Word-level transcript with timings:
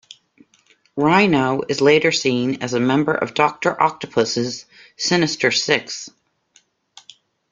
Rhino 0.95 1.61
is 1.69 1.79
later 1.79 2.11
seen 2.11 2.63
as 2.63 2.73
a 2.73 2.79
member 2.79 3.13
of 3.13 3.35
Doctor 3.35 3.79
Octopus' 3.79 4.65
Sinister 4.97 5.51
Six. 5.51 6.09